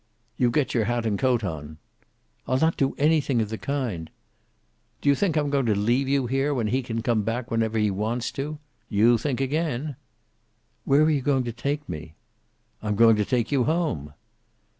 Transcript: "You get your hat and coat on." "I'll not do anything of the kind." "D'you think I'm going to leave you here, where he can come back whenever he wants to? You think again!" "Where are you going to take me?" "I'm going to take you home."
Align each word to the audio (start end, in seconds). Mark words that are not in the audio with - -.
"You 0.35 0.49
get 0.49 0.73
your 0.73 0.85
hat 0.85 1.05
and 1.05 1.19
coat 1.19 1.43
on." 1.43 1.77
"I'll 2.47 2.57
not 2.57 2.75
do 2.75 2.95
anything 2.97 3.39
of 3.39 3.49
the 3.49 3.57
kind." 3.59 4.09
"D'you 4.99 5.13
think 5.13 5.37
I'm 5.37 5.51
going 5.51 5.67
to 5.67 5.75
leave 5.77 6.09
you 6.09 6.25
here, 6.25 6.55
where 6.55 6.65
he 6.65 6.81
can 6.81 7.03
come 7.03 7.21
back 7.21 7.51
whenever 7.51 7.77
he 7.77 7.91
wants 7.91 8.31
to? 8.31 8.57
You 8.89 9.19
think 9.19 9.39
again!" 9.39 9.97
"Where 10.85 11.03
are 11.03 11.09
you 11.11 11.21
going 11.21 11.43
to 11.43 11.53
take 11.53 11.87
me?" 11.87 12.15
"I'm 12.81 12.95
going 12.95 13.15
to 13.17 13.25
take 13.25 13.51
you 13.51 13.65
home." 13.65 14.15